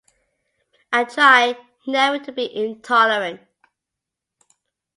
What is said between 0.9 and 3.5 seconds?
I try never to be intolerant.